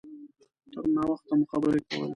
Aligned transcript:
تر 0.71 0.83
ناوخته 0.95 1.33
مو 1.39 1.45
خبرې 1.51 1.81
کولې. 1.87 2.09